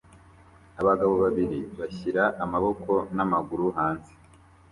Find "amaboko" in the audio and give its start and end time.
2.43-2.91